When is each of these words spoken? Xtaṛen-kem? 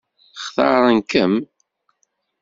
Xtaṛen-kem? 0.45 1.33